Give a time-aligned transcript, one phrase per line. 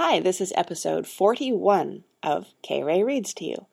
[0.00, 2.84] Hi, this is episode 41 of K.
[2.84, 3.66] Ray Reads to You.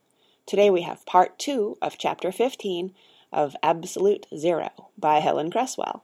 [0.47, 2.96] Today we have part two of chapter 15
[3.31, 6.03] of Absolute Zero by Helen Cresswell.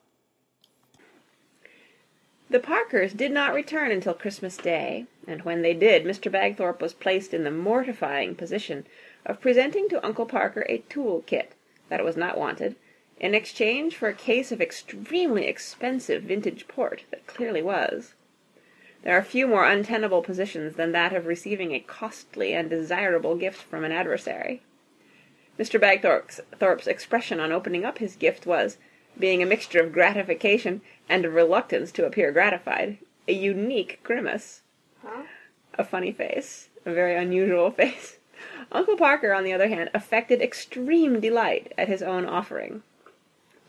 [2.52, 6.32] The Parkers did not return until Christmas Day, and when they did, Mr.
[6.32, 8.86] Bagthorpe was placed in the mortifying position
[9.26, 11.54] of presenting to Uncle Parker a tool kit
[11.90, 12.76] that was not wanted,
[13.20, 18.14] in exchange for a case of extremely expensive vintage port that clearly was.
[19.04, 23.62] There are few more untenable positions than that of receiving a costly and desirable gift
[23.62, 24.62] from an adversary.
[25.58, 25.80] Mr.
[25.80, 28.78] Bagthorpe's expression on opening up his gift was,
[29.18, 32.98] being a mixture of gratification and of reluctance to appear gratified,
[33.28, 34.62] a unique grimace.
[35.04, 35.24] Huh?
[35.76, 38.18] A funny face, a very unusual face.
[38.72, 42.84] Uncle Parker, on the other hand, affected extreme delight at his own offering.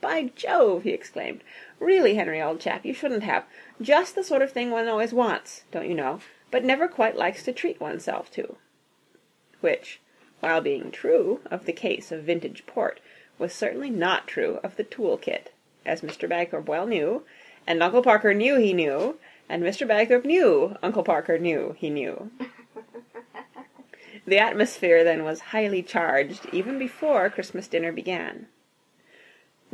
[0.02, 1.44] "By Jove!" he exclaimed.
[1.78, 3.44] "Really, Henry, old chap, you shouldn't have.
[3.80, 6.18] Just the sort of thing one always wants, don't you know,
[6.50, 8.56] but never quite likes to treat oneself to."
[9.60, 10.00] Which,
[10.40, 12.98] while being true of the case of vintage port,
[13.38, 15.52] was certainly not true of the tool kit,
[15.86, 16.28] as Mr.
[16.28, 17.24] Bagthorpe well knew,
[17.64, 19.86] and Uncle Parker knew he knew, and Mr.
[19.86, 22.32] Bagthorpe knew Uncle Parker knew he knew.
[24.24, 28.46] The atmosphere then was highly charged even before Christmas dinner began.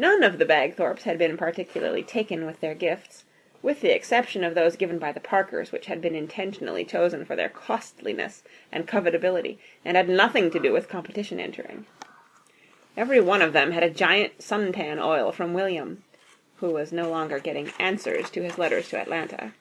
[0.00, 3.24] None of the Bagthorpes had been particularly taken with their gifts,
[3.62, 7.34] with the exception of those given by the Parkers, which had been intentionally chosen for
[7.34, 11.84] their costliness and covetability, and had nothing to do with competition entering.
[12.96, 16.05] Every one of them had a giant suntan oil from William,
[16.58, 19.52] who was no longer getting answers to his letters to Atlanta,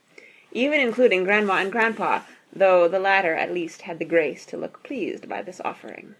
[0.51, 2.21] even including Grandma and Grandpa,
[2.53, 6.13] though the latter at least had the grace to look pleased by this offering.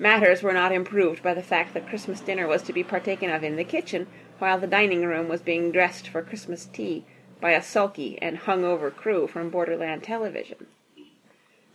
[0.00, 3.42] Matters were not improved by the fact that Christmas dinner was to be partaken of
[3.42, 4.06] in the kitchen,
[4.38, 7.04] while the dining room was being dressed for Christmas tea
[7.40, 10.68] by a sulky and hung-over crew from borderland television.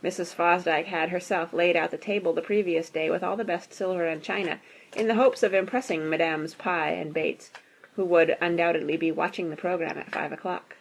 [0.02, 0.34] Mrs.
[0.34, 4.06] Fosdyke had herself laid out the table the previous day with all the best silver
[4.06, 4.62] and china,
[4.96, 7.52] in the hopes of impressing Madames Pye and Bates,
[7.96, 10.78] who would undoubtedly be watching the program at five o'clock.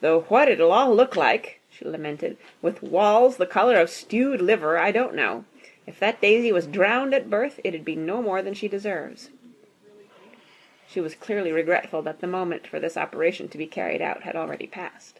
[0.00, 4.78] "Though what it'll all look like," she lamented, "with walls the colour of stewed liver,
[4.78, 5.44] I don't know.
[5.90, 9.30] If that Daisy was drowned at birth, it'd be no more than she deserves."
[10.86, 14.36] She was clearly regretful that the moment for this operation to be carried out had
[14.36, 15.18] already passed.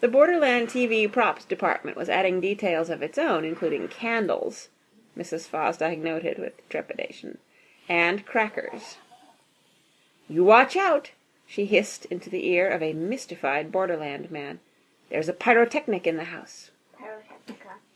[0.00, 4.70] The Borderland TV props department was adding details of its own, including candles,
[5.14, 5.46] Mrs.
[5.46, 7.36] Fosdyke noted with trepidation,
[7.90, 8.96] and crackers.
[10.26, 11.10] "You watch out!"
[11.46, 14.60] she hissed into the ear of a mystified Borderland man.
[15.10, 16.70] "There's a pyrotechnic in the house."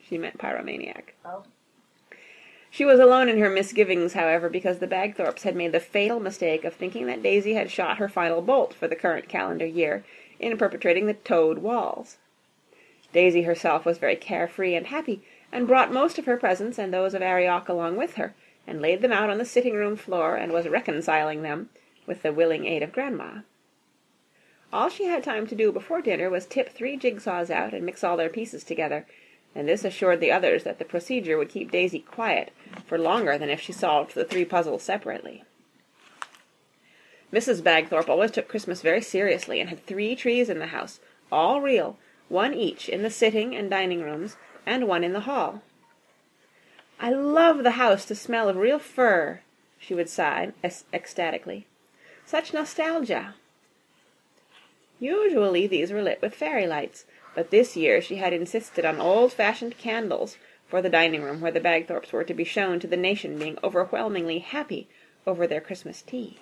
[0.09, 1.15] She meant pyromaniac.
[1.25, 1.45] Oh.
[2.71, 6.65] She was alone in her misgivings, however, because the Bagthorpes had made the fatal mistake
[6.65, 10.05] of thinking that Daisy had shot her final bolt for the current calendar year
[10.39, 12.19] in perpetrating the toad walls.
[13.13, 17.15] Daisy herself was very carefree and happy, and brought most of her presents and those
[17.15, 18.35] of Arioch along with her,
[18.67, 21.71] and laid them out on the sitting-room floor, and was reconciling them,
[22.05, 23.39] with the willing aid of Grandma.
[24.73, 28.05] All she had time to do before dinner was tip three jigsaws out and mix
[28.05, 29.07] all their pieces together,
[29.57, 32.53] and this assured the others that the procedure would keep Daisy quiet
[32.87, 35.45] for longer than if she solved the three puzzles separately.
[37.33, 37.65] Mrs.
[37.65, 41.01] Bagthorpe always took Christmas very seriously, and had three trees in the house,
[41.33, 44.37] all real, one each in the sitting and dining rooms,
[44.67, 45.63] and one in the hall.
[47.01, 49.41] "I love the house to smell of real fir,"
[49.79, 50.53] she would sigh
[50.93, 51.67] ecstatically.
[52.25, 53.35] "Such nostalgia!"
[55.01, 59.77] Usually these were lit with fairy lights, but this year she had insisted on old-fashioned
[59.77, 63.39] candles for the dining room where the Bagthorpes were to be shown to the nation
[63.39, 64.89] being overwhelmingly happy
[65.27, 66.39] over their Christmas tea.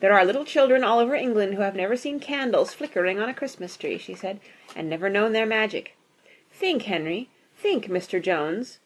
[0.00, 3.34] "There are little children all over England who have never seen candles flickering on a
[3.34, 4.40] Christmas tree," she said,
[4.74, 5.96] "and never known their magic.
[6.50, 8.20] Think, Henry, think, Mr.
[8.20, 8.80] Jones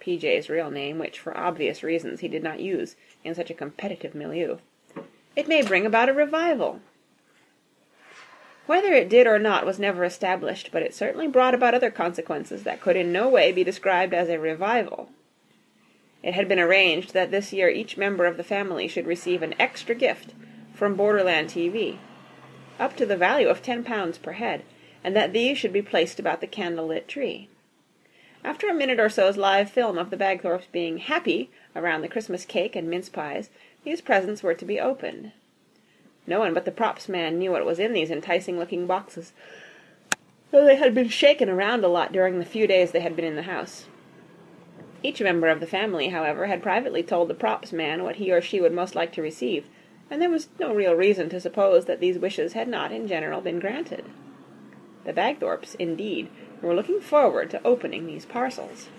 [0.00, 4.14] (P.J.'s real name, which for obvious reasons he did not use in such a competitive
[4.14, 4.56] milieu).
[5.36, 6.80] It may bring about a revival.
[8.68, 12.64] Whether it did or not was never established, but it certainly brought about other consequences
[12.64, 15.08] that could in no way be described as a revival.
[16.22, 19.54] It had been arranged that this year each member of the family should receive an
[19.58, 20.34] extra gift
[20.74, 21.96] from Borderland TV,
[22.78, 24.64] up to the value of ten pounds per head,
[25.02, 27.48] and that these should be placed about the candle-lit tree.
[28.44, 32.44] After a minute or so's live film of the Bagthorpes being happy around the Christmas
[32.44, 33.48] cake and mince pies,
[33.82, 35.32] these presents were to be opened.
[36.28, 39.32] No one but the props man knew what was in these enticing-looking boxes,
[40.50, 43.24] though they had been shaken around a lot during the few days they had been
[43.24, 43.86] in the house.
[45.02, 48.42] Each member of the family, however, had privately told the props man what he or
[48.42, 49.68] she would most like to receive,
[50.10, 53.40] and there was no real reason to suppose that these wishes had not in general
[53.40, 54.04] been granted.
[55.06, 56.28] The Bagthorpes, indeed,
[56.60, 58.90] were looking forward to opening these parcels.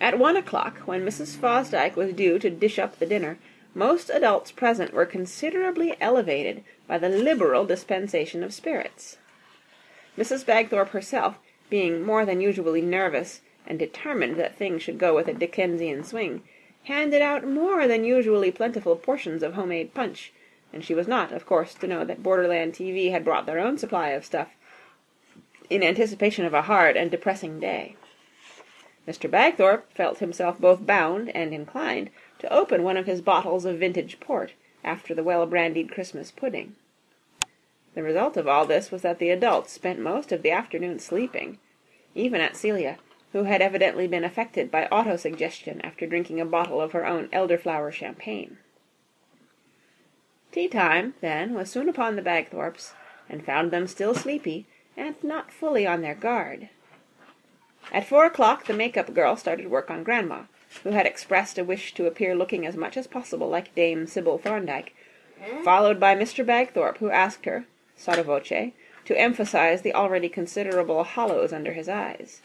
[0.00, 1.36] At one o'clock, when Mrs.
[1.36, 3.38] Fosdyke was due to dish up the dinner,
[3.76, 9.18] most adults present were considerably elevated by the liberal dispensation of spirits.
[10.16, 10.46] Mrs.
[10.46, 11.38] Bagthorpe herself,
[11.68, 16.42] being more than usually nervous, and determined that things should go with a Dickensian swing,
[16.84, 20.32] handed out more than usually plentiful portions of homemade punch,
[20.72, 23.76] and she was not, of course, to know that Borderland TV had brought their own
[23.76, 24.48] supply of stuff,
[25.68, 27.94] in anticipation of a hard and depressing day.
[29.06, 29.30] Mr.
[29.30, 32.08] Bagthorpe felt himself both bound and inclined
[32.38, 34.52] to open one of his bottles of vintage port
[34.84, 36.76] after the well-brandied Christmas pudding.
[37.94, 41.58] The result of all this was that the adults spent most of the afternoon sleeping,
[42.14, 42.98] even Aunt Celia,
[43.32, 47.92] who had evidently been affected by autosuggestion after drinking a bottle of her own elderflower
[47.92, 48.58] champagne.
[50.52, 52.94] Tea time, then, was soon upon the Bagthorpes,
[53.28, 54.66] and found them still sleepy,
[54.96, 56.68] and not fully on their guard.
[57.92, 60.44] At four o'clock the make-up girl started work on Grandma,
[60.82, 64.38] who had expressed a wish to appear looking as much as possible like Dame Sybil
[64.38, 64.94] Thorndike,
[65.40, 65.62] hmm?
[65.62, 66.44] followed by Mr.
[66.44, 68.72] Bagthorpe, who asked her, sotto voce,
[69.04, 72.40] to emphasize the already considerable hollows under his eyes.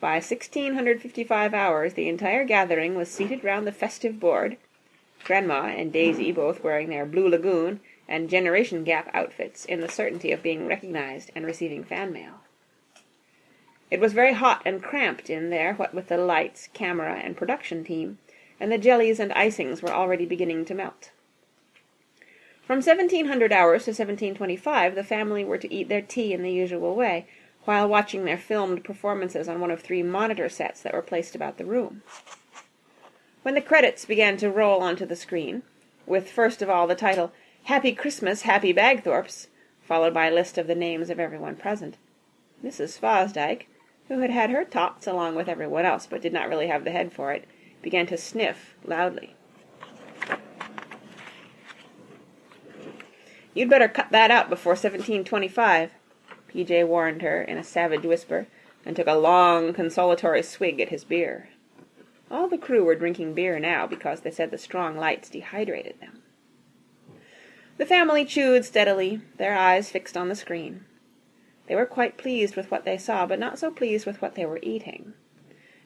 [0.00, 4.56] By 1655 hours the entire gathering was seated round the festive board,
[5.24, 10.32] Grandma and Daisy both wearing their Blue Lagoon and Generation Gap outfits in the certainty
[10.32, 12.40] of being recognized and receiving fan mail.
[13.90, 17.82] It was very hot and cramped in there, what with the lights, camera, and production
[17.82, 18.18] team,
[18.60, 21.10] and the jellies and icings were already beginning to melt.
[22.62, 26.94] From 1700 hours to 1725 the family were to eat their tea in the usual
[26.94, 27.26] way,
[27.64, 31.58] while watching their filmed performances on one of three monitor sets that were placed about
[31.58, 32.02] the room.
[33.42, 35.64] When the credits began to roll onto the screen,
[36.06, 37.32] with first of all the title
[37.64, 39.48] Happy Christmas, Happy Bagthorpes,
[39.82, 41.96] followed by a list of the names of everyone present,
[42.64, 42.96] Mrs.
[42.98, 43.66] Fosdyke,
[44.10, 46.90] who had had her tots along with everyone else but did not really have the
[46.90, 47.44] head for it,
[47.80, 49.36] began to sniff loudly.
[53.54, 55.92] You'd better cut that out before seventeen twenty-five,
[56.48, 56.82] P.J.
[56.84, 58.48] warned her in a savage whisper,
[58.84, 61.50] and took a long consolatory swig at his beer.
[62.32, 66.22] All the crew were drinking beer now because they said the strong lights dehydrated them.
[67.78, 70.84] The family chewed steadily, their eyes fixed on the screen.
[71.70, 74.44] They were quite pleased with what they saw, but not so pleased with what they
[74.44, 75.12] were eating.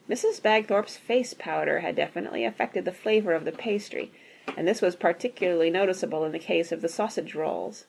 [0.09, 0.41] Mrs.
[0.41, 4.11] Bagthorpe's face powder had definitely affected the flavour of the pastry,
[4.57, 7.85] and this was particularly noticeable in the case of the sausage rolls.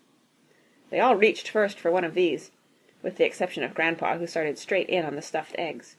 [0.90, 2.50] They all reached first for one of these,
[3.00, 5.96] with the exception of Grandpa, who started straight in on the stuffed eggs,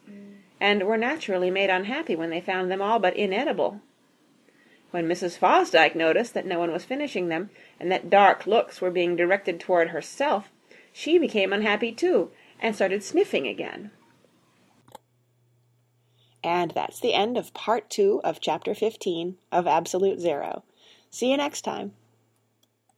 [0.60, 3.80] and were naturally made unhappy when they found them all but inedible.
[4.92, 5.36] When Mrs.
[5.36, 7.50] Fosdyke noticed that no one was finishing them,
[7.80, 10.52] and that dark looks were being directed toward herself,
[10.98, 13.92] she became unhappy too, and started sniffing again.
[16.42, 20.64] And that's the end of part two of chapter 15 of Absolute Zero.
[21.08, 21.92] See you next time.